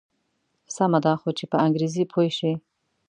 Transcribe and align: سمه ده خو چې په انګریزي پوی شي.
سمه 0.75 0.99
ده 1.05 1.13
خو 1.21 1.29
چې 1.37 1.45
په 1.51 1.57
انګریزي 1.65 2.03
پوی 2.11 2.29
شي. 2.37 2.51